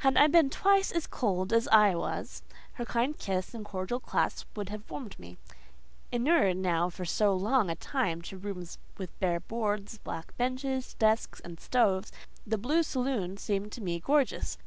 Had 0.00 0.18
I 0.18 0.26
been 0.26 0.50
twice 0.50 0.92
as 0.92 1.06
cold 1.06 1.50
as 1.50 1.66
I 1.68 1.94
was, 1.94 2.42
her 2.74 2.84
kind 2.84 3.16
kiss 3.18 3.54
and 3.54 3.64
cordial 3.64 4.00
clasp 4.00 4.54
would 4.54 4.68
have 4.68 4.90
warmed 4.90 5.18
me. 5.18 5.38
Inured 6.12 6.58
now 6.58 6.90
for 6.90 7.06
so 7.06 7.32
long 7.34 7.70
a 7.70 7.74
time 7.74 8.20
to 8.24 8.36
rooms 8.36 8.76
with 8.98 9.18
bare 9.18 9.40
boards, 9.40 9.96
black 9.96 10.36
benches, 10.36 10.92
desks, 10.92 11.40
and 11.40 11.58
stoves, 11.58 12.12
the 12.46 12.58
blue 12.58 12.82
saloon 12.82 13.38
seemed 13.38 13.72
to 13.72 13.80
me 13.80 13.98
gorgeous. 13.98 14.58